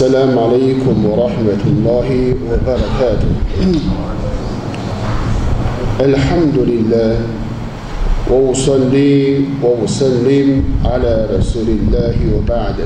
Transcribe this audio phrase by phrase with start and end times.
[0.00, 2.09] السلام عليكم ورحمة الله
[2.49, 3.31] وبركاته
[5.99, 7.13] الحمد لله
[8.29, 9.17] وأصلي
[9.57, 10.47] وأسلم
[10.85, 12.77] على رسول الله وبعد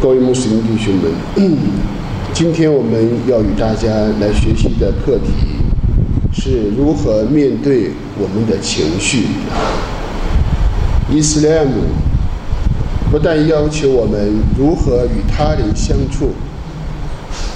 [0.00, 1.56] 各位穆斯林弟兄们，
[2.34, 2.92] 今天我们
[3.26, 3.88] 要与大家
[4.20, 5.32] 来学习的课题
[6.34, 9.24] 是如何面对我们的情绪。
[11.10, 11.80] 伊斯兰姆
[13.12, 16.30] 不但要求我们如何与他人相处，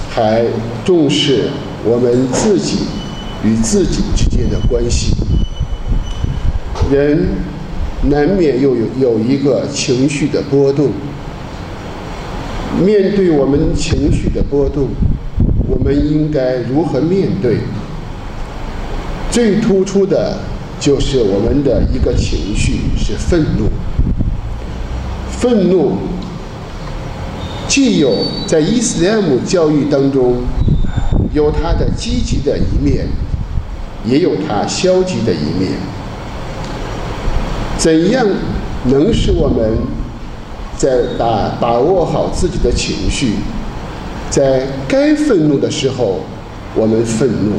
[0.07, 0.45] 还
[0.85, 1.45] 重视
[1.83, 2.81] 我们自己
[3.43, 5.15] 与自己之间的关系。
[6.91, 7.29] 人
[8.03, 10.91] 难免又有有一个情绪的波动。
[12.85, 14.89] 面对我们情绪的波动，
[15.67, 17.57] 我们应该如何面对？
[19.31, 20.37] 最突出的
[20.79, 23.67] 就是我们的一个情绪是愤怒。
[25.39, 25.93] 愤怒
[27.67, 28.11] 既有
[28.47, 30.37] 在伊斯兰姆教育当中
[31.33, 33.07] 有它的积极的一面，
[34.03, 35.73] 也有它消极的一面。
[37.77, 38.25] 怎样
[38.85, 39.77] 能使我们
[40.75, 43.33] 在把把握好自己的情绪，
[44.31, 46.21] 在该愤怒的时候
[46.73, 47.57] 我们愤怒，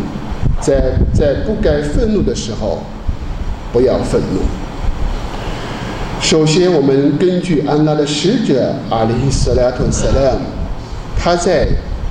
[0.60, 2.80] 在在不该愤怒的时候
[3.72, 4.40] 不要愤怒？
[6.28, 10.40] 首先，我们根据安拉的使者阿里斯拉图萨拉姆，
[11.16, 11.66] 他在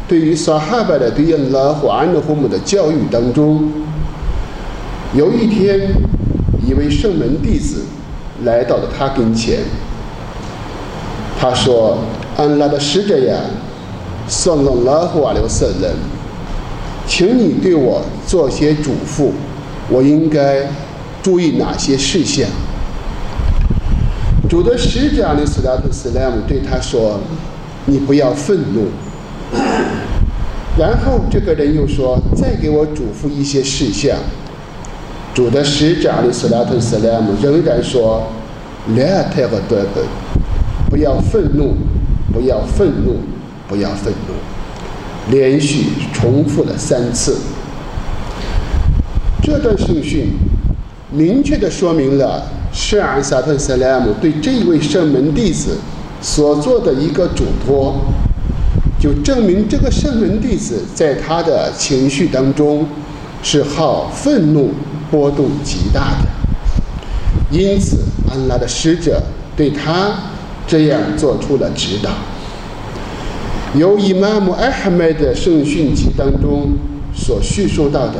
[0.07, 3.71] 对于萨哈巴的对安拉和安德胡姆的教育当中，
[5.13, 5.91] 有一天，
[6.67, 7.83] 一位圣门弟子
[8.43, 9.59] 来到了他跟前，
[11.39, 11.99] 他说
[12.37, 13.37] ：“安拉的使者呀，
[14.27, 15.93] 算了拉胡阿留瑟人，
[17.05, 19.29] 请你对我做些嘱咐，
[19.91, 20.67] 我应该
[21.21, 22.49] 注意哪些事项？”
[24.49, 27.19] 主的使者阿里，斯拉特斯莱姆对他说
[27.85, 28.87] ：“你不要愤怒。”
[30.79, 34.17] 然后这个人又说：“再给我嘱咐一些事项。”
[35.35, 38.27] 主的使者阿里，斯拉特斯莱姆仍然说
[38.95, 40.05] ：“来太和德本，
[40.89, 41.75] 不要愤怒，
[42.31, 43.17] 不要愤怒，
[43.67, 44.33] 不要愤怒。”
[45.29, 47.37] 连续重复了三次。
[49.43, 50.29] 这段圣训
[51.11, 52.43] 明确的说明了。
[52.77, 55.79] 圣安萨特塞莱姆对这位圣门弟子
[56.21, 57.95] 所做的一个嘱托，
[58.99, 62.87] 就证明这个圣门弟子在他的情绪当中
[63.41, 64.75] 是好愤怒
[65.09, 66.27] 波动极大的。
[67.49, 67.97] 因此，
[68.29, 69.23] 安拉的使者
[69.55, 70.13] 对他
[70.67, 72.11] 这样做出了指导。
[73.75, 76.73] 由伊玛目艾哈迈的圣训集当中
[77.11, 78.19] 所叙述到的，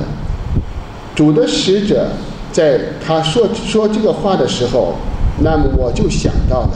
[1.16, 2.10] 主的使者。
[2.58, 4.96] 在他说说这个话的时候，
[5.44, 6.72] 那么我就想到了，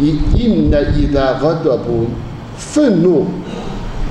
[0.00, 2.08] 一因的一个恶德不
[2.58, 3.26] 愤怒，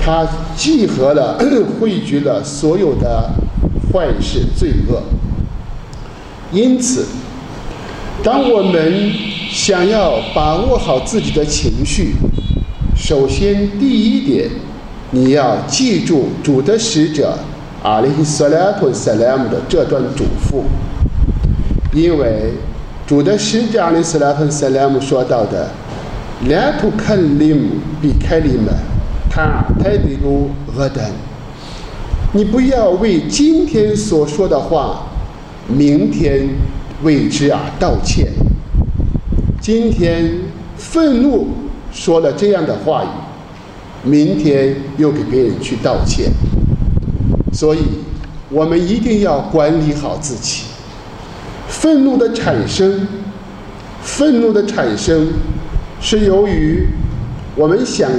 [0.02, 0.26] 他
[0.56, 1.38] 集合了
[1.78, 3.30] 汇聚了所有的
[3.92, 5.02] 坏事罪恶。
[6.50, 7.04] 因此，
[8.22, 9.12] 当我们
[9.50, 12.14] 想要把握好自己的情绪，
[12.96, 14.48] 首先第一点，
[15.10, 17.38] 你要记住主的使者。
[17.82, 20.64] 阿里斯拉图萨莱姆的这段嘱咐，
[21.94, 22.52] 因为
[23.06, 25.70] 主的使者阿里斯拉图萨莱姆说到的
[26.46, 27.70] “两图克里姆
[28.02, 28.66] 比开里们，
[29.30, 31.02] 他太的路恶等”，
[32.34, 35.06] 你不要为今天所说的话，
[35.66, 36.50] 明天
[37.02, 38.26] 为之而道歉。
[39.58, 40.30] 今天
[40.76, 41.48] 愤怒
[41.90, 43.08] 说了这样的话语，
[44.02, 46.30] 明天又给别人去道歉。
[47.60, 47.80] 所以，
[48.48, 50.62] 我们一定要管理好自己。
[51.68, 53.06] 愤怒的产生，
[54.00, 55.28] 愤怒的产生，
[56.00, 56.88] 是由于
[57.54, 58.10] 我们想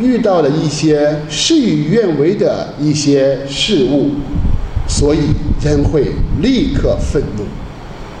[0.00, 4.10] 遇到了一些事与愿违的一些事物，
[4.88, 5.28] 所以
[5.64, 6.10] 人会
[6.40, 7.44] 立刻愤怒。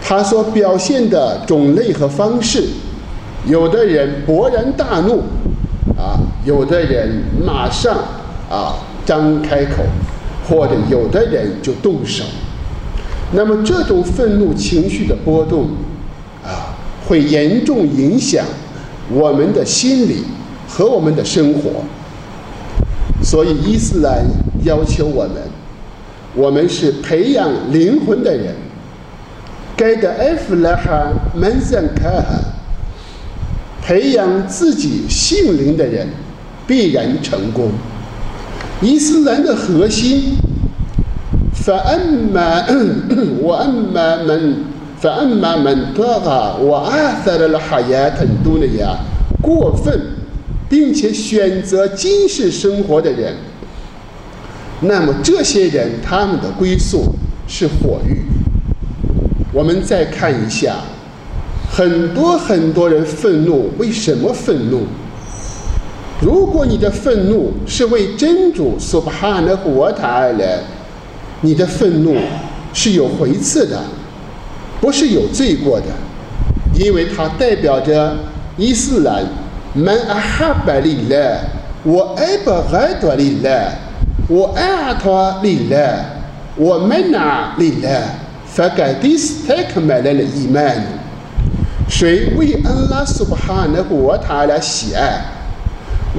[0.00, 2.68] 他所表现的种类和方式，
[3.48, 5.24] 有的人勃然大怒，
[5.98, 7.96] 啊，有的人马上
[8.48, 9.82] 啊张开口。
[10.48, 12.24] 或者有的人就动手，
[13.32, 15.68] 那么这种愤怒情绪的波动，
[16.44, 16.74] 啊，
[17.06, 18.44] 会严重影响
[19.10, 20.24] 我们的心理
[20.68, 21.84] 和我们的生活。
[23.22, 24.24] 所以伊斯兰
[24.64, 25.34] 要求我们，
[26.34, 28.54] 我们是培养灵魂的人，
[29.76, 32.40] 该的艾弗拉哈门赞卡哈，
[33.80, 36.08] 培养自己性灵的人，
[36.66, 37.70] 必然成功。
[38.81, 40.37] 伊斯兰的核心，
[41.53, 42.65] فأما
[43.41, 44.53] وأما من
[45.01, 48.97] فأما من طغى وآثر الحياة الدنيا
[49.41, 49.99] 过分
[50.69, 53.35] 并且选择今世生活的人，
[54.81, 57.15] 那么这些人他们的归宿
[57.47, 58.21] 是火狱。
[59.53, 60.75] 我们再看一下，
[61.71, 64.83] 很多很多人愤怒，为什么愤怒？
[66.21, 70.59] 如果你的愤怒是为真主所不哈的活他而来，
[71.41, 72.15] 你的愤怒
[72.73, 73.79] 是有回赐的，
[74.81, 75.87] 不是有罪过的，
[76.79, 78.15] 因为它代表着
[78.57, 79.25] 伊斯兰。
[79.75, 81.37] من أحب لله
[81.85, 83.69] وأبغض لله
[84.29, 86.05] وأعطى لله
[86.57, 88.01] ومنع لله
[88.47, 90.81] فقد استكمل الإيمان
[91.87, 95.21] 谁为安拉苏巴哈纳胡瓦塔拉喜爱，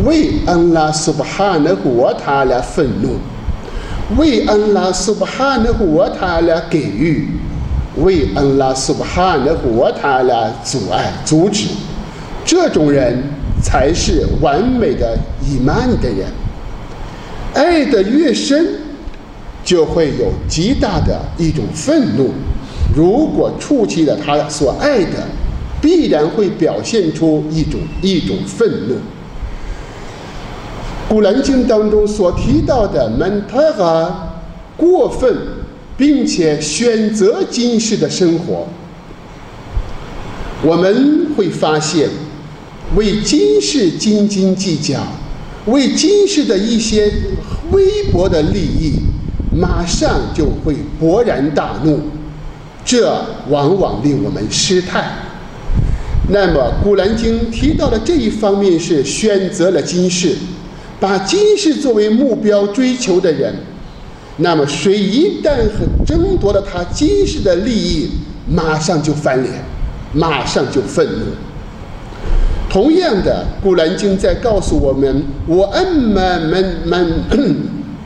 [0.06, 3.18] 为安拉苏巴哈纳胡瓦塔拉愤怒，
[4.18, 7.28] 为安拉苏巴哈纳胡瓦塔拉给予，
[7.98, 11.68] 为安拉苏巴哈纳胡瓦塔拉阻碍阻止，
[12.46, 13.24] 这种人。
[13.66, 16.28] 才是完美的伊曼的人。
[17.54, 18.68] 爱的越深，
[19.64, 22.32] 就会有极大的一种愤怒。
[22.94, 25.26] 如果触及了他所爱的，
[25.82, 28.98] 必然会表现出一种一种愤怒。
[31.14, 34.42] 古兰经当中所提到的门特哈
[34.76, 35.32] 过分，
[35.96, 38.68] 并且选择今世的生活，
[40.64, 42.10] 我们会发现。
[42.96, 45.06] 为今世斤斤计较，
[45.68, 47.12] 为今世的一些
[47.72, 48.94] 微薄的利益，
[49.56, 52.00] 马上就会勃然大怒，
[52.84, 55.12] 这往往令我们失态。
[56.30, 60.36] 那么《古兰经》提到的这一方面是选择了今世，
[61.04, 63.54] 把今世作为目标追求的人，
[64.38, 65.54] 那么谁一旦
[66.06, 68.10] 争夺了他今世的利益，
[68.50, 69.56] 马上就翻脸，
[70.14, 71.26] 马上就愤怒。
[72.70, 77.14] 同样的，《古兰经》在告诉我们：“我安玛门门，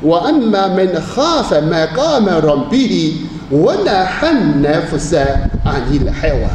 [0.01, 3.17] 我安玛门哈法玛嘎玛让比，
[3.51, 5.19] 我那汉那福塞
[5.63, 6.49] 阿尼的海瓦。”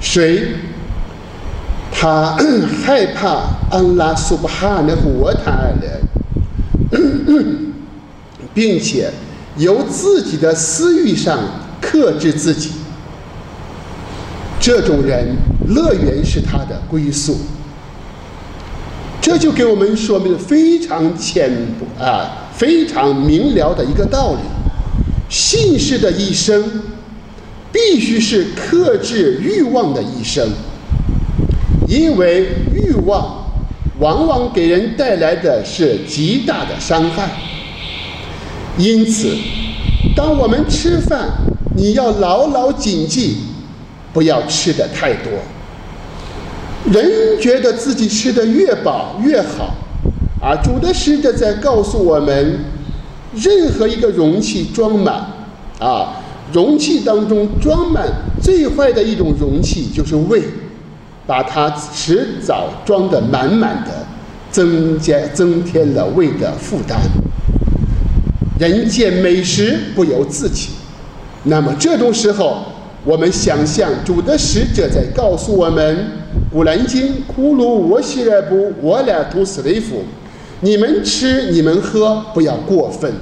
[0.00, 0.48] 谁
[1.98, 2.36] 他
[2.84, 6.00] 害怕安拉苏巴哈的活他的，
[8.52, 9.10] 并且
[9.56, 11.38] 由自己的私欲上
[11.80, 12.72] 克制自己，
[14.60, 15.34] 这种人。
[15.68, 17.36] 乐园是他的归宿，
[19.20, 24.38] 这就给我们说明了非常浅薄啊、非常明了的一个道理：
[25.28, 26.82] 信士的一生
[27.72, 30.48] 必须是克制欲望的一生，
[31.88, 33.44] 因为欲望
[33.98, 37.30] 往往给人带来的是极大的伤害。
[38.78, 39.34] 因此，
[40.14, 41.30] 当我们吃饭，
[41.74, 43.38] 你要牢牢谨记，
[44.12, 45.32] 不要吃的太多。
[46.92, 49.74] 人觉得自己吃的越饱越好，
[50.40, 52.60] 啊，主的使者在告诉我们，
[53.34, 55.26] 任何一个容器装满，
[55.78, 56.20] 啊，
[56.52, 58.06] 容器当中装满
[58.42, 60.42] 最坏的一种容器就是胃，
[61.26, 64.06] 把它迟早装得满满的，
[64.50, 66.98] 增加增添了胃的负担。
[68.58, 70.70] 人见美食不由自己，
[71.44, 72.62] 那么这种时候，
[73.04, 76.06] 我们想象主的使者在告诉我们。
[76.52, 80.04] 古兰经，库鲁我西来布我俩都斯雷夫，
[80.60, 83.12] 你们吃你们喝不要过分。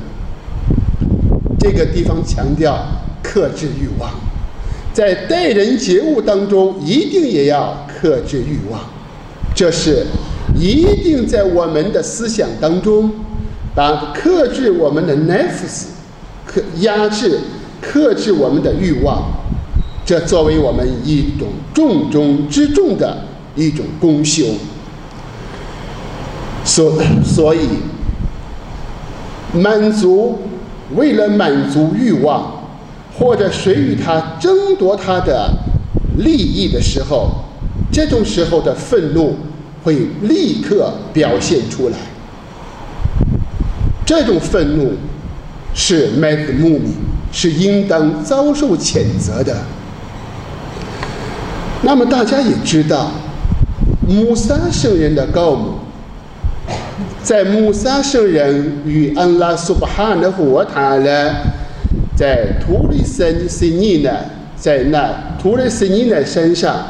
[1.58, 2.86] 这个地方强调
[3.22, 4.10] 克制欲望，
[4.94, 8.80] 在待人接物当中一定也要克制欲望，
[9.54, 10.06] 这是
[10.56, 13.10] 一定在我们的思想当中，
[13.74, 15.86] 把克制我们的 nefs，
[16.46, 17.40] 克压制
[17.82, 19.24] 克制我们的欲望。
[20.06, 23.24] 这作为我们一种重中之重的
[23.56, 24.44] 一种功修，
[26.62, 26.92] 所
[27.24, 27.60] 所以
[29.54, 30.38] 满足
[30.94, 32.53] 为了满足欲望，
[33.18, 35.50] 或者谁与他争夺他的
[36.18, 37.30] 利益的时候，
[37.92, 39.36] 这种时候的愤怒
[39.84, 41.96] 会立刻表现出来。
[44.04, 44.92] 这种愤怒
[45.74, 46.94] 是麦克穆米，
[47.32, 49.56] 是应当遭受谴责的。
[51.82, 53.10] 那么大家也知道，
[54.06, 55.74] 穆萨圣人的告母，
[57.22, 61.34] 在穆萨圣人与安拉苏巴哈的和他呢，
[62.16, 64.10] 在图里森斯尼呢，
[64.56, 66.86] 在那图里森尼的身上，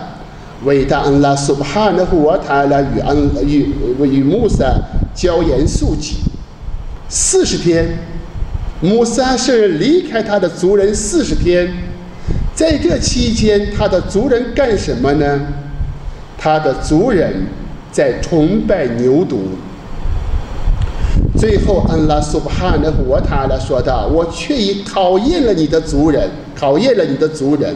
[0.64, 3.16] 为大安拉苏巴哈的和他呢与安
[3.46, 4.74] 与与穆萨
[5.14, 6.16] 交言肃己
[7.08, 7.86] 四十天，
[8.80, 11.72] 穆萨圣人离开他的族人四十天。
[12.54, 15.40] 在这期间，他的族人干什么呢？
[16.38, 17.32] 他的族人
[17.90, 19.38] 在崇拜牛犊。
[21.36, 27.74] 最后，安拉苏巴哈的我塔拉说道：“我却已考验了你的族人，考验了你的族人。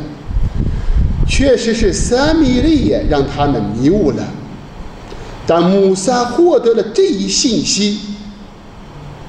[1.29, 4.25] 确实是三米利也让他们迷雾了。
[5.47, 7.99] 但穆萨获得了这一信息，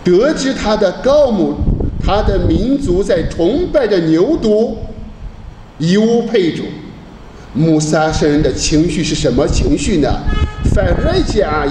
[0.04, 1.56] 得知他的高母、
[2.02, 4.76] 他的民族在崇拜着牛犊，
[5.78, 6.64] 以物配主。
[7.54, 10.20] 穆萨圣人的情绪是什么情绪呢？
[10.74, 11.66] 反而加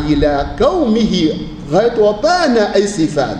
[1.68, 2.66] 以了高米。”耳朵半呢？
[2.74, 3.36] 埃西凡，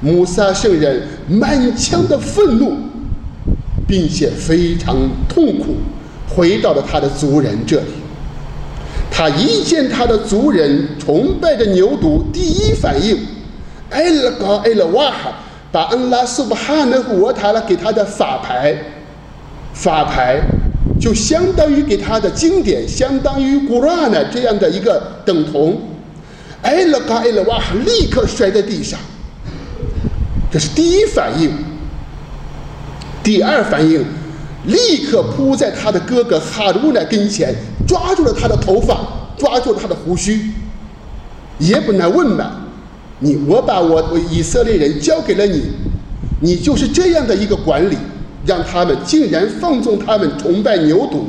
[0.00, 2.76] 穆萨圣人满腔的愤怒，
[3.86, 4.96] 并且非常
[5.28, 5.76] 痛苦，
[6.28, 7.86] 回到了他的族人这里。
[9.10, 13.18] 他一见他的族人崇拜着牛犊，第一反应，
[13.90, 15.32] 埃勒高埃勒瓦哈，
[15.72, 18.76] 把恩拉苏布哈那沃塔拉给他的法牌，
[19.72, 20.40] 法牌
[21.00, 25.76] 就相当于给他的经典，相当于古拉呢这样的一个等同。
[26.62, 27.62] 挨了嘎挨了哇！
[27.84, 28.98] 立刻摔在地上，
[30.50, 31.50] 这是第一反应。
[33.22, 34.04] 第二反应，
[34.64, 37.54] 立刻扑在他的哥哥哈鲁的跟前，
[37.86, 38.98] 抓住了他的头发，
[39.36, 40.50] 抓住了他的胡须，
[41.58, 42.52] 也不能问嘛。
[43.20, 45.62] 你我把我我以色列人交给了你，
[46.40, 47.96] 你就是这样的一个管理，
[48.46, 51.24] 让他们竟然放纵他们崇拜牛犊。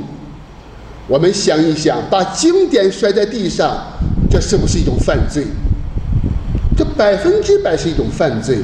[1.07, 3.77] 我们想一想，把经典摔在地上。
[4.29, 5.45] 这是不是一种犯罪？
[6.77, 8.59] 这百分之百是一种犯罪。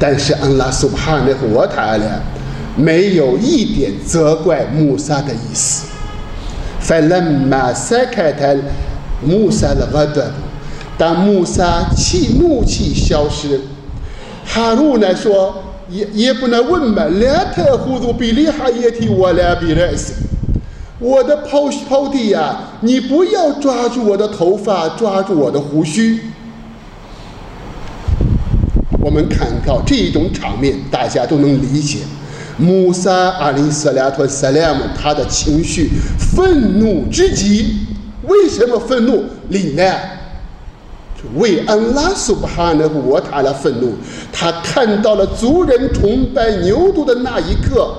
[0.00, 2.20] 但是安拉苏哈那和塔呢，
[2.76, 5.86] 没有一点责怪穆萨的意思。
[6.78, 8.54] 反正马赛开他
[9.20, 10.30] 穆萨的恶德，
[10.96, 13.60] 当穆萨气怒气消失，
[14.46, 20.14] 哈鲁呢说也也不能问嘛，两特呼噜比利哈也提我俩比来斯。
[21.00, 26.20] 我的抛抛弟呀，你不要抓住我的头发，抓住我的胡须。
[29.00, 32.00] 我们看到这种场面，大家都能理解。
[32.56, 35.88] 穆萨阿里斯拉托萨拉姆他的情绪
[36.18, 37.76] 愤怒之极，
[38.24, 39.24] 为什么愤怒？
[39.48, 39.84] 里呢？
[41.36, 43.94] 为安拉苏巴哈的我他的愤怒，
[44.32, 47.94] 他看到了族人崇拜牛犊的那一刻，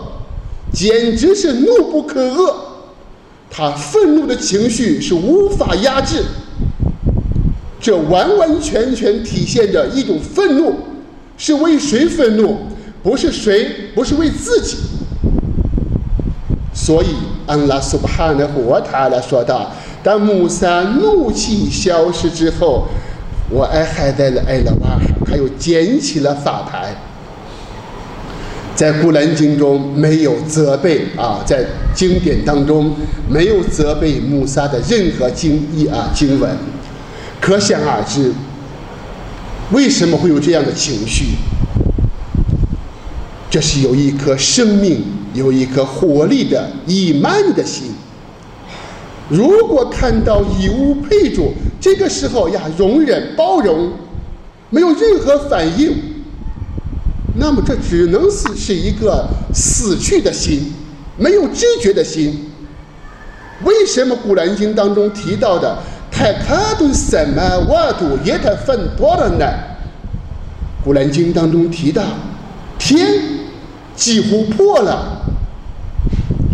[0.74, 2.54] 简直是怒不可遏。
[3.50, 6.24] 他愤怒的情绪是无法压制，
[7.82, 10.76] 这完完全全体现着一种愤怒，
[11.38, 12.58] 是为谁愤怒？
[13.02, 14.78] 不是谁，不是为自己。
[16.74, 17.08] 所以，
[17.48, 19.72] 安拉苏巴哈的活塔来说道
[20.04, 22.88] ：“当穆萨怒气消失之后，
[23.50, 26.96] 我爱还在了艾拉瓦，他又捡起了法牌。”
[28.80, 32.96] 在《古兰经》中没有责备啊，在经典当中
[33.30, 36.50] 没有责备穆萨的任何经义啊经文，
[37.42, 38.32] 可想而知，
[39.74, 41.26] 为什么会有这样的情绪？
[43.50, 47.88] 这是有一颗生命、有一颗活力的以曼的心。
[49.28, 53.92] 如果看到以物配主，这个时候呀，容忍、包容，
[54.70, 55.98] 没有任何反应。
[57.40, 60.74] 那么这只能是是一个死去的心，
[61.18, 62.52] 没有知觉的心。
[63.64, 65.78] 为什么《古兰经》当中提到的
[66.12, 69.46] “泰卡顿什么瓦度也太分多了呢？”
[70.84, 72.04] 《古兰经》当中提到，
[72.78, 73.22] 天
[73.96, 75.22] 几乎破了，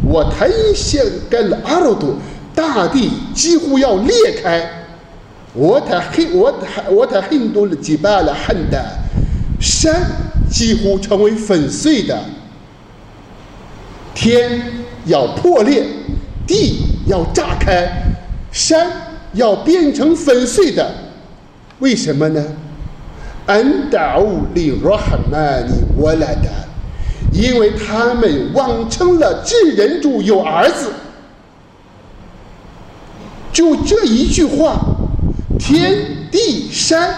[0.04, 2.16] 我太现跟了阿罗多，
[2.54, 4.88] 大地几乎要裂开，
[5.54, 8.84] 我太黑，我太我太很多了几百了很的
[9.60, 10.25] 山。
[10.56, 12.18] 几乎成为粉碎的，
[14.14, 14.62] 天
[15.06, 15.86] 要破裂，
[16.48, 17.86] 地要炸开，
[18.54, 18.90] 山
[19.34, 20.90] 要变成粉碎的，
[21.80, 22.42] 为什么呢？
[23.46, 26.50] 安达乌里罗哈曼尼沃来的，
[27.34, 30.94] 因为他们妄称了智人主有儿子。
[33.52, 34.80] 就这一句话，
[35.60, 37.14] 天地山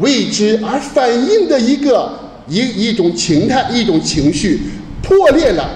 [0.00, 2.18] 为之而反映的一个。
[2.50, 4.60] 一一种情态，一种情绪
[5.00, 5.70] 破裂了。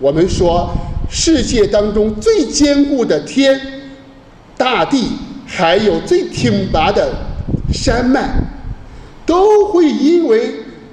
[0.00, 0.68] 我们说，
[1.08, 3.58] 世界当中最坚固的天、
[4.56, 5.04] 大地，
[5.46, 7.14] 还有最挺拔的
[7.72, 8.28] 山脉，
[9.24, 10.50] 都会因为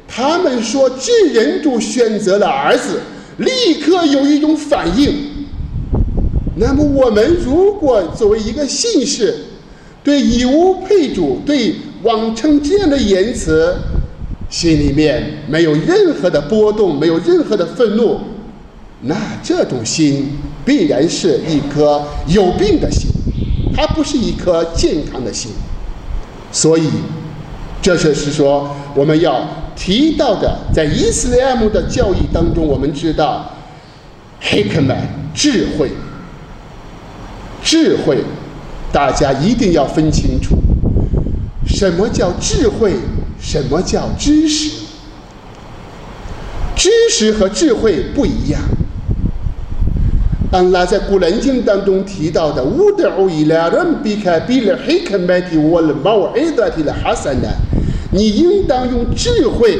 [0.07, 3.01] 他们说智人主选择了儿子，
[3.37, 5.11] 立刻有一种反应。
[6.57, 9.35] 那么，我们如果作为一个信士，
[10.03, 13.75] 对以物配主，对妄称这样的言辞，
[14.55, 18.17] 心里面没有任何的波动，没有任何的愤怒，
[19.01, 20.29] 那这种心
[20.63, 23.09] 必然是一颗有病的心，
[23.75, 25.51] 它不是一颗健康的心。
[26.53, 26.89] 所以，
[27.81, 29.45] 这就是说我们要
[29.75, 33.51] 提到的，在伊斯兰的教义当中，我们知道，
[34.39, 35.91] 黑克曼智慧，
[37.61, 38.19] 智慧，
[38.93, 40.55] 大家一定要分清楚，
[41.67, 42.93] 什么叫智慧，
[43.45, 44.71] 什么叫知识，
[46.75, 48.59] 知识和智慧不一样。
[50.51, 57.47] 安拉在古兰经当中提到的“乌德乌伊拉人比卡比了黑克麦提沃了毛尔埃达提了哈萨呢”，
[58.11, 59.79] 你应当用智慧、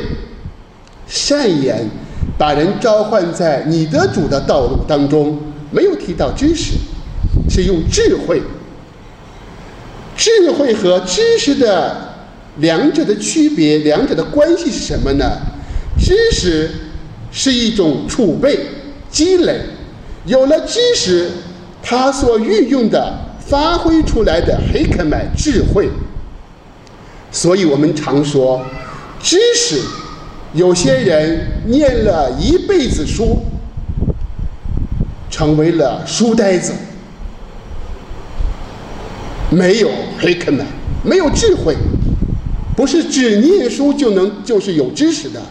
[1.08, 1.90] 善言
[2.38, 5.40] 把人召唤在你的主的道路当中。
[5.72, 6.74] 没有提到知识，
[7.50, 8.42] 是用智慧。
[10.16, 12.15] 智慧和知识的
[12.58, 15.26] 两者的区别，两者的关系是什么呢？
[15.98, 16.70] 知识
[17.32, 18.60] 是一种储备、
[19.10, 19.62] 积累。
[20.26, 21.30] 有了知识，
[21.84, 25.90] 他所运用的、发挥出来的黑克麦智慧。
[27.32, 28.66] 所以我们常说，
[29.22, 29.82] 知识，
[30.54, 33.44] 有些人念了一辈子书，
[35.30, 36.74] 成为了书呆子，
[39.50, 40.66] 没有黑克麦，
[41.04, 41.76] 没有智慧，
[42.76, 45.42] 不是只念书就能就是有知识的。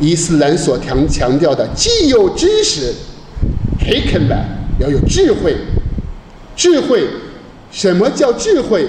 [0.00, 2.94] 伊斯兰所强强调的，既有知识。
[3.80, 4.46] 黑肯曼
[4.78, 5.56] 要有智慧，
[6.54, 7.08] 智慧，
[7.70, 8.86] 什么叫智慧？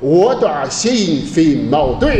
[0.00, 2.12] 我短心非矛盾，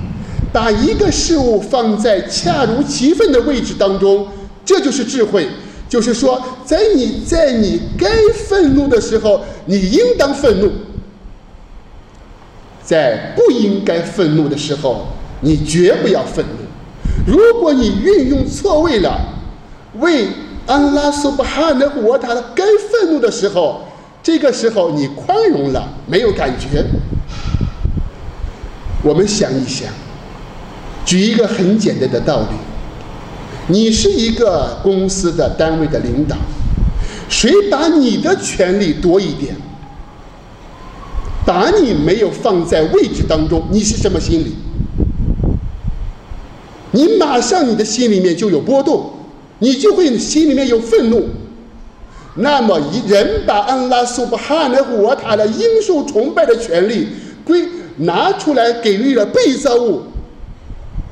[0.52, 4.26] 把一个事物放在恰如其分的位置当中，
[4.64, 5.46] 这就是智慧。
[5.88, 8.08] 就是说，在你在你该
[8.48, 10.68] 愤怒的时候，你应当愤怒；
[12.86, 15.08] 在不应该愤怒的时候，
[15.40, 16.64] 你绝不要愤怒。
[17.26, 19.20] 如果你运用错位了，
[19.98, 20.28] 为
[20.66, 23.82] 安拉苏巴哈的我他该愤怒的时候，
[24.22, 26.84] 这个时候你宽容了，没有感觉。
[29.02, 29.88] 我们想一想，
[31.04, 32.56] 举一个很简单的道理：
[33.66, 36.36] 你是一个公司的单位的领导，
[37.28, 39.56] 谁把你的权利多一点，
[41.46, 44.56] 把你没有放在位置当中，你是什么心理？
[46.90, 49.12] 你马上你的心里面就有波动。
[49.58, 51.30] 你就会心里面有愤怒，
[52.34, 57.08] 那么一人把安拉苏布哈的我塔的应受崇拜的权利
[57.42, 60.02] 归拿出来给予了被造物，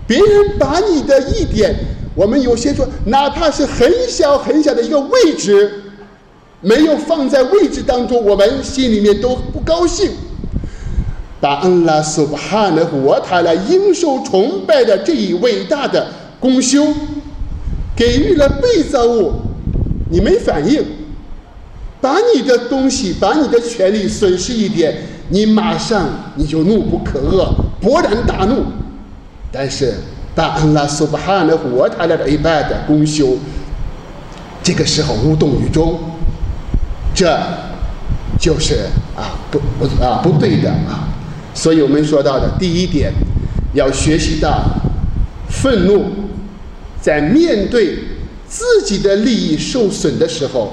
[0.07, 1.75] 别人把你的一点，
[2.15, 5.84] 我们有些说哪怕是很小很小的一个位置，
[6.65, 10.11] 没有放在位置当中，我们心里面都不高兴。
[11.41, 16.09] 把安拉苏布哈的我他的应受崇拜的这一伟大的
[16.41, 16.87] 功修。
[17.97, 19.35] 给予了被造物，
[20.11, 20.85] 你没反应，
[22.01, 24.97] 把你的东西、把你的权利损失一点，
[25.29, 28.65] 你马上你就怒不可遏，勃然大怒。
[29.53, 29.95] 但是
[30.35, 33.37] 把安拉苏巴哈的活他来的一半的功修，
[34.61, 35.97] 这个时候无动于衷，
[37.15, 37.39] 这
[38.39, 41.09] 就是啊不不啊不对的啊。
[41.55, 43.13] 所以我们说到的第一点，
[43.73, 44.65] 要学习到
[45.49, 46.05] 愤怒。
[47.01, 47.99] 在面对
[48.49, 50.73] 自己的利益受损的时候，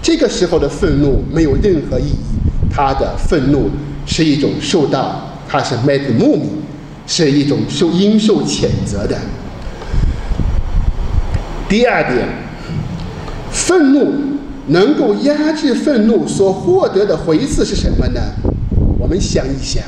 [0.00, 2.16] 这个时候的愤怒没有任何意义。
[2.72, 3.70] 他的愤怒
[4.06, 6.48] 是一种受到，他是麦子木米，
[7.06, 9.18] 是一种受应受谴责的。
[11.68, 12.26] 第二点，
[13.52, 14.33] 愤怒
[14.68, 18.20] 能够压制愤怒所获得的回赐是什么呢？
[18.98, 19.82] 我们想一想，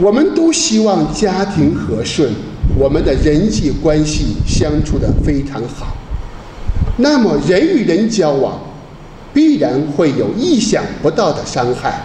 [0.00, 2.32] 我们都希望家庭和顺。
[2.76, 5.94] 我们的人际关系相处的非常好，
[6.96, 8.58] 那么人与人交往
[9.32, 12.02] 必然会有意想不到的伤害，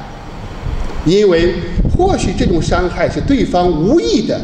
[1.05, 1.55] 因为
[1.97, 4.39] 或许这种伤害是对方无意的。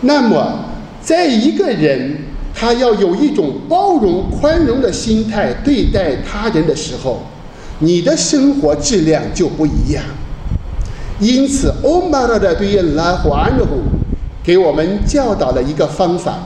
[0.00, 0.60] 那么，
[1.02, 2.16] 在一个人
[2.58, 7.20] 他要有一种包容、宽容的心态对待他人的时候，
[7.80, 10.02] 你的生活质量就不一样。
[11.20, 13.82] 因此，欧玛拉的对应拉华安呼。
[14.42, 16.38] 给我们教导了一个方法，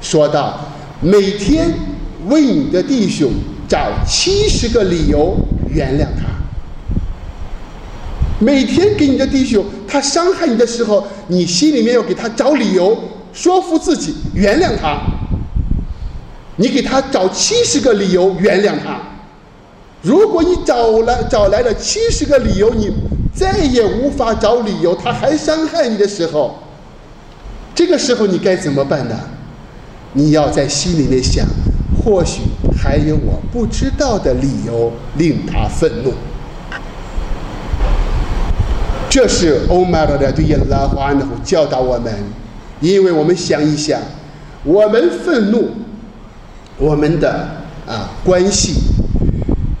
[0.00, 0.58] 说到
[1.00, 1.68] 每天
[2.28, 3.30] 为你的弟兄
[3.68, 5.36] 找七十个理由
[5.68, 6.32] 原谅他。
[8.40, 12.98] 每天给你的弟兄他伤害你的时候，你心里面要给他找理由，
[13.32, 14.98] 说服自己原谅他。
[16.62, 18.96] 你给他找七十个理由原谅他。
[20.00, 22.88] 如果你找来找来了七十个理由，你
[23.34, 26.56] 再也无法找理由，他还伤害你的时候。
[27.74, 29.18] 这个时候你该怎么办呢？
[30.12, 31.44] 你要在心里面想，
[32.04, 32.42] 或许
[32.80, 36.12] 还有我不知道的理由令他愤怒。
[39.10, 42.14] 这是欧麦尔的对耶拉华安的教导我们，
[42.80, 44.00] 因为我们想一想，
[44.62, 45.70] 我们愤怒，
[46.82, 47.30] 我们的
[47.86, 48.74] 啊关系，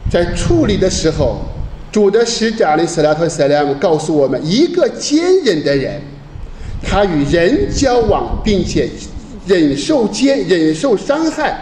[0.08, 1.42] 在处理的时候，
[1.90, 6.00] 主的使者的斯拉特塞拉姆告诉我们，一个坚忍的人，
[6.80, 8.88] 他与人交往，并且
[9.48, 11.58] 忍受坚忍受伤害。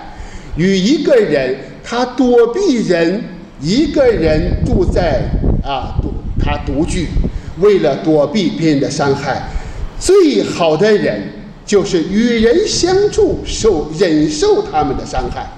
[0.56, 3.24] 与一个人，他躲避人，
[3.62, 5.22] 一个人住在
[5.64, 7.06] 啊独他独居，
[7.60, 9.48] 为了躲避别人的伤害，
[9.98, 11.22] 最好的人
[11.70, 15.48] 就是与人相处，受忍受他们的伤害。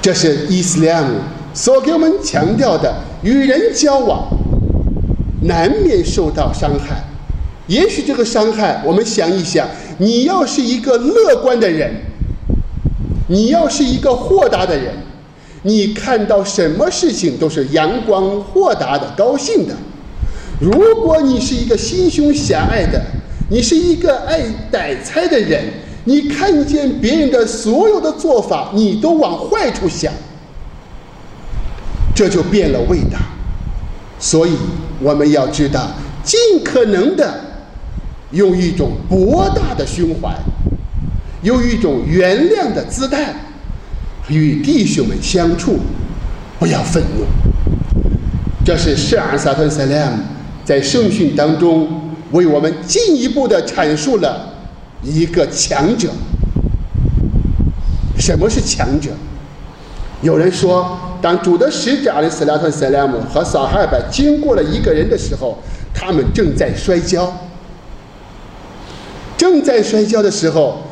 [0.00, 1.04] 这是伊斯兰
[1.52, 4.28] 所给我们强调的：与人交往，
[5.42, 7.02] 难免受到伤害。
[7.66, 9.66] 也许这个伤害，我们想一想，
[9.98, 11.92] 你要是一个乐观的人。
[13.26, 14.94] 你要是一个豁达的人，
[15.64, 19.74] 你看到什么事情都是阳光、豁达的、高兴的。
[20.60, 23.02] 如果你是一个心胸狭隘的，
[23.50, 25.64] 你是一个爱逮猜的人，
[26.04, 30.12] 你看见别人的所有的做法，你都往坏处想，
[32.14, 33.18] 这就变了味道。
[34.18, 34.52] 所以
[35.00, 35.90] 我们要知道，
[36.22, 37.40] 尽可能的
[38.30, 40.34] 用一种博大的胸怀。
[41.42, 43.34] 用一种原谅的姿态，
[44.28, 45.78] 与弟兄们相处，
[46.58, 47.24] 不要愤怒。
[48.62, 50.18] 这是圣安萨特塞莱姆
[50.66, 51.99] 在圣训当中
[52.32, 54.54] 为我们进一步的阐述了
[55.02, 56.08] 一个强者。
[58.18, 59.10] 什么是强者？
[60.22, 65.58] 有人说，当主的使者阿里斯拉特塞莱姆和撒哈尔经过了一个人的时候，
[65.94, 67.32] 他们正在摔跤，
[69.38, 70.82] 正在摔跤的时候。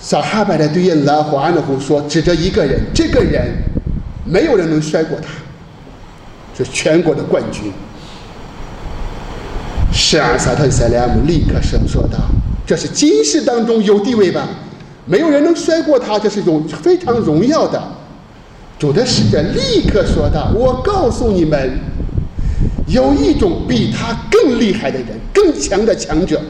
[0.00, 3.52] 撒哈巴的对应拉华安的胡说，指着一个人，这个人
[4.24, 5.26] 没有人能摔过他，
[6.56, 7.72] 是全国的冠军。
[10.00, 12.18] 是尔萨特塞莱姆立刻声说道
[12.64, 14.48] ：“这是今世当中有地位吧？
[15.06, 17.82] 没有人能摔过他，这是荣非常荣耀的。”
[18.78, 21.80] 主的使者立刻说道：“我告诉你们，
[22.86, 26.40] 有一种比他更厉害的人，更强的强者。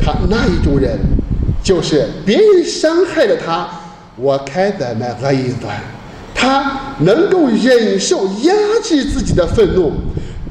[0.00, 0.98] 他那一种人。”
[1.62, 3.68] 就是别人伤害了他，
[4.16, 5.76] 我开的那个一段，
[6.34, 9.92] 他能够忍受压制自己的愤怒，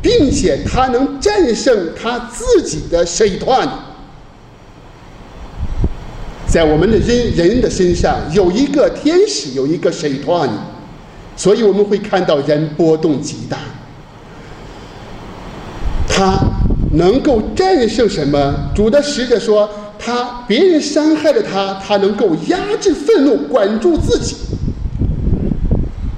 [0.01, 3.67] 并且他能战胜他自己的水团。
[6.47, 10.49] 在我们的人人的身上有一个天使，有一个水团，
[11.35, 13.57] 所以我们会看到人波动极大。
[16.07, 16.39] 他
[16.93, 18.71] 能够战胜什么？
[18.75, 19.69] 主的使者说。
[19.99, 24.35] 他别人伤害了他，他能够压制愤怒，管住自己。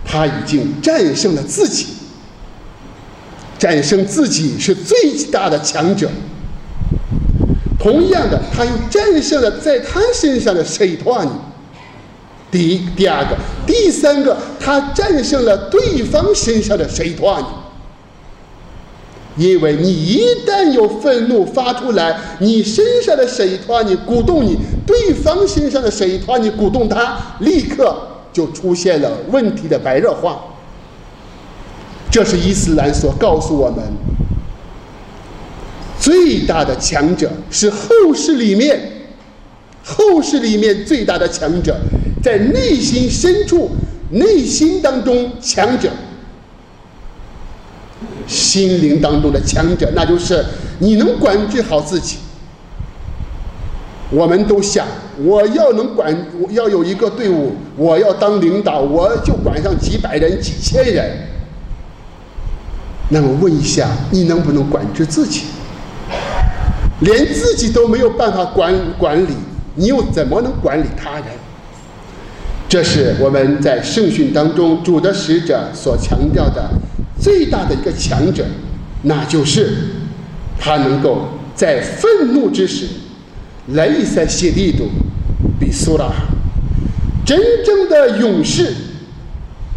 [0.04, 1.86] 他已经战胜了自己，
[3.60, 4.98] 战胜自己是最
[5.30, 6.10] 大的强者。
[7.78, 11.30] 同样的，他又战胜了在他身上的谁托尼。
[12.52, 17.46] 第一、第二个、第三个，他战胜了对方身上的谁托尼。
[19.38, 27.96] 因为你一旦有愤怒发出来，你身上的水团，你鼓动你对方身上的水团，你鼓动他，立刻
[28.34, 30.44] 就出现了问题的白热化。
[32.12, 33.84] 这是伊斯兰所告诉我们，
[36.00, 38.80] 最大的强者是后世里面，
[39.84, 41.78] 后世里面最大的强者，
[42.24, 43.70] 在内心深处、
[44.12, 45.90] 内心当中强者。
[48.28, 50.46] 心灵当中的强者，那就是
[50.80, 52.18] 你能管制好自己。
[54.12, 54.88] 我们都想，
[55.24, 61.28] 我要能管，我要有一个队伍，我要当领导，我就管上几百人、几千人。
[63.10, 65.44] 那么问一下，你能不能管制自己？
[67.02, 69.34] 连自己都没有办法管管理，
[69.76, 71.26] 你又怎么能管理他人？
[72.68, 76.70] 这是我们在圣训当中主的使者所强调的。
[77.20, 78.46] 最大的一个强者，
[79.02, 79.76] 那就是
[80.58, 82.88] 他能够在愤怒之时，
[83.70, 84.90] 来一塞谢地度
[85.60, 86.12] 比苏拉。
[87.26, 88.74] 真正的勇士，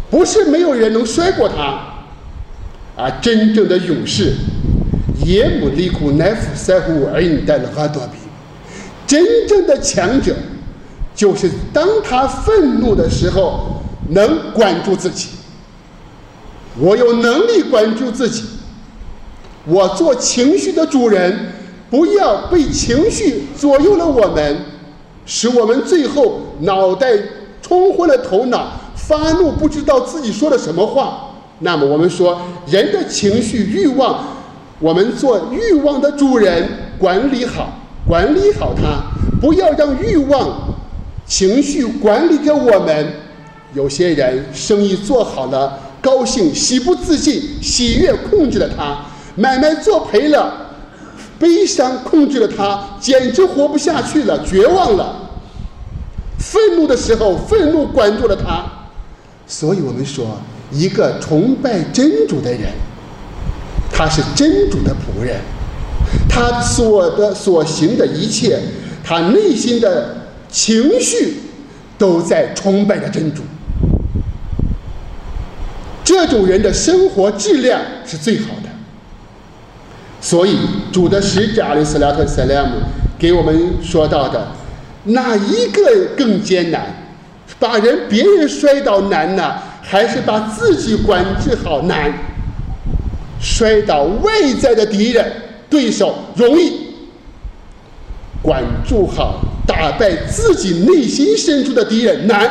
[0.09, 1.92] 不是没有人能摔过他，
[2.95, 4.33] 而真正的勇士，
[5.25, 8.19] 耶姆利库奈夫塞胡尔因带了阿多比。
[9.07, 10.35] 真正的强者，
[11.15, 15.29] 就是当他愤怒的时候，能管住自己。
[16.79, 18.43] 我有能力管住自己，
[19.65, 21.51] 我做情绪的主人，
[21.89, 24.57] 不要被情绪左右了我们。
[25.25, 27.07] 使我们最后脑袋
[27.61, 31.32] 冲昏了头脑，发怒不知道自己说了什么话。
[31.63, 34.21] 那么我们说，人的情绪欲望，
[34.79, 36.67] 我们做欲望的主人，
[36.99, 39.01] 管理好，管理好它，
[39.39, 40.75] 不要让欲望
[41.25, 43.13] 情绪管理着我们。
[43.73, 50.67] 有些人生意做好了，高兴，喜不自禁，喜悦控制了他；买卖做赔了，
[51.39, 55.15] 悲伤控制了他，简直活不下去了，绝望了。
[56.37, 58.65] 愤怒的时候，愤怒管住了他。
[59.47, 60.37] 所以我们说。
[60.73, 62.61] 一个崇拜真主的人，
[63.91, 65.39] 他是真主的仆人，
[66.27, 68.59] 他所的所行的一切，
[69.03, 70.15] 他内心的
[70.49, 71.35] 情绪
[71.97, 73.43] 都在崇拜着真主。
[76.03, 78.69] 这种人的生活质量是最好的。
[80.19, 80.57] 所以，
[80.91, 82.77] 主的使者阿里斯拉特塞莱姆
[83.19, 84.47] 给我们说到的，
[85.03, 85.81] 哪一个
[86.17, 86.81] 更艰难？
[87.59, 89.55] 把人别人摔倒难呢？
[89.93, 92.11] 还是把自己管制好难，
[93.39, 95.31] 摔倒外在的敌人
[95.69, 96.95] 对手容易，
[98.41, 102.49] 管住好打败自己内心深处的敌人难。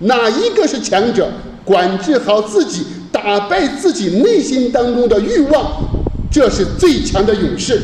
[0.00, 1.32] 哪一个是强者？
[1.64, 5.82] 管制好自己，打败自己内心当中的欲望，
[6.30, 7.80] 这是最强的勇士。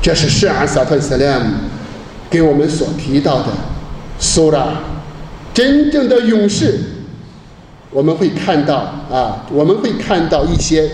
[0.00, 1.46] 这是圣安萨特斯莱姆
[2.30, 3.46] 给我们所提到的
[4.20, 4.93] 苏拉。
[5.54, 6.80] 真正的勇士，
[7.90, 8.74] 我们会看到
[9.08, 10.90] 啊，我们会看到一些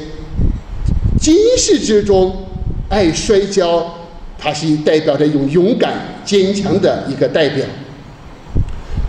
[1.19, 2.45] 今世之中
[2.91, 3.95] 爱摔跤，
[4.39, 5.95] 它是代表着一种勇敢
[6.27, 7.65] 坚强的一个代表。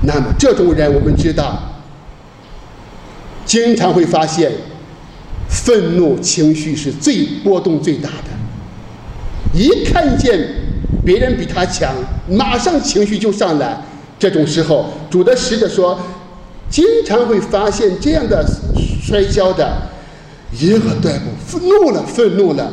[0.04, 1.62] 那么这种人，我们知道，
[3.46, 4.52] 经常会发现，
[5.50, 8.32] 愤怒情绪是最波动最大的。
[9.54, 10.40] 一看见
[11.06, 11.94] 别人比他强，
[12.30, 13.82] 马上情绪就上来。
[14.22, 16.00] 这种时候，主的使者说，
[16.70, 18.46] 经常会发现这样的
[19.02, 19.76] 摔跤的，
[20.52, 22.72] 一个对不愤怒了，愤怒了，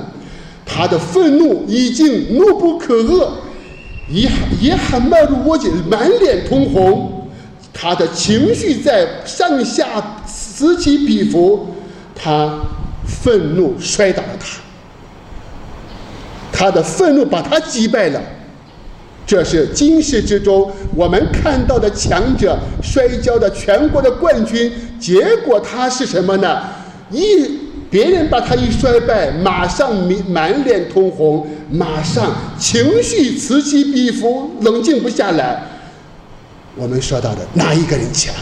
[0.66, 3.30] 他的愤怒已经怒不可遏，
[4.10, 4.30] 也
[4.60, 7.30] 也很迈入我姐满脸通红，
[7.72, 11.68] 他的情绪在上下此起彼伏，
[12.14, 12.58] 他
[13.06, 14.60] 愤怒摔倒了他，
[16.52, 18.20] 他的愤怒把他击败了。
[19.28, 26.62] 这是今世之中我们看到的强者摔跤的全国的冠军，结果他是什么呢？
[27.10, 27.58] 一
[27.90, 35.62] 别人把他一摔败，马上满满脸通红，马上情绪此起彼伏，冷静不下来。
[36.74, 38.34] 我们说到的哪一个人强？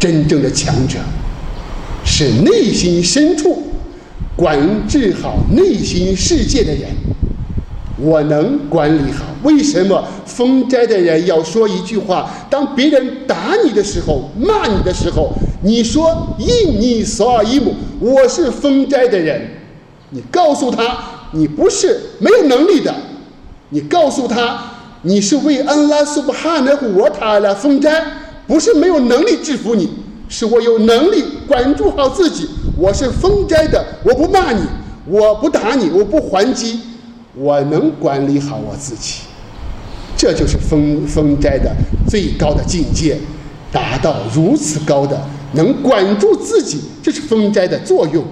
[0.00, 0.96] 真正的强者
[2.02, 3.62] 是内心深处
[4.34, 6.88] 管制好内心世界的人。
[8.02, 9.24] 我能管理好。
[9.44, 12.28] 为什么封斋的人要说一句话？
[12.50, 19.48] 当别人打你的时候、骂你的时候，你说“印尼索尔伊姆”，我是封斋的人。
[20.10, 20.98] 你告诉他，
[21.32, 22.94] 你不是没有能力的。
[23.70, 24.60] 你告诉他，
[25.02, 28.04] 你是为安拉苏布哈纳胡沃塔来封斋，
[28.46, 29.88] 不是没有能力制服你，
[30.28, 32.48] 是我有能力管住好自己。
[32.76, 34.62] 我是封斋的，我不骂你，
[35.06, 36.78] 我不打你，我不还击。
[37.34, 39.20] 我能管理好我自己，
[40.16, 41.74] 这就是封封斋的
[42.06, 43.18] 最高的境界，
[43.70, 48.22] 达到如此高的能管住自己，这是封斋的作用。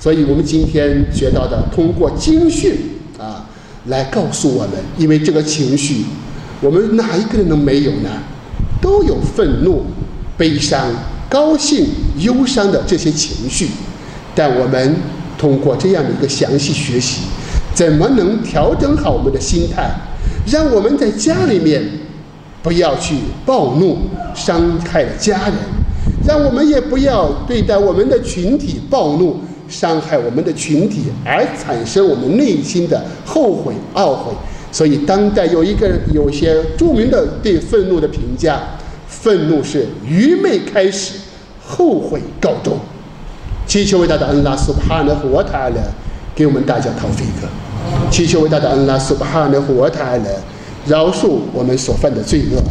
[0.00, 2.76] 所以我们今天学到的，通过经训
[3.18, 3.48] 啊，
[3.86, 6.04] 来告诉我们，因为这个情绪，
[6.60, 8.10] 我们哪一个人能没有呢？
[8.82, 9.86] 都有愤怒、
[10.36, 10.92] 悲伤、
[11.30, 11.86] 高兴、
[12.18, 13.68] 忧伤的这些情绪，
[14.34, 14.96] 但我们
[15.38, 17.20] 通过这样的一个详细学习。
[17.74, 19.90] 怎么能调整好我们的心态，
[20.46, 21.82] 让我们在家里面
[22.62, 23.98] 不要去暴怒，
[24.34, 25.54] 伤害了家人；
[26.26, 34.32] 让我们也不要对待我们的群体暴怒，伤害我们的群体，而产生我们内心的后悔、懊悔。
[34.70, 38.60] 所以，当代有一个有些著名的对愤怒的评价：
[39.06, 41.14] 愤怒是愚昧开始，
[41.64, 42.76] 后悔告终。
[43.66, 45.76] 祈求伟大的恩拉苏帕纳和塔勒
[46.34, 47.46] 给我们大家讨费克。
[48.14, 50.36] 祈求伟大的安拉苏巴哈的活塔来
[50.86, 52.62] 饶恕我们所犯的罪恶，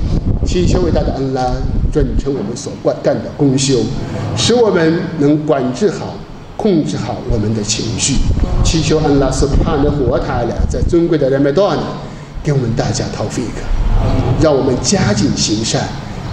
[0.47, 1.51] 祈求伟大的安拉
[1.91, 3.79] 准成我们所干干的功修，
[4.37, 6.15] 使我们能管制好、
[6.55, 8.13] 控制好我们的情绪。
[8.63, 11.77] 祈求安拉苏巴哈的活塔来在尊贵的人们段
[12.41, 13.65] 给我们大家讨费克，
[14.41, 15.81] 让我们加紧行善，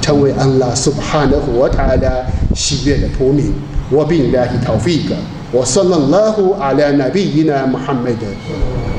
[0.01, 3.53] 成为安拉苏巴哈的活塔来喜悦的仆民。
[3.90, 5.16] 我并来讨费克。
[5.55, 8.23] وصلى الله على نبينا محمد.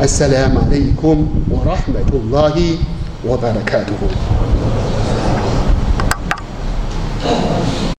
[0.03, 1.17] السلام عليكم
[1.51, 2.55] ورحمة الله
[3.27, 4.01] وبركاته.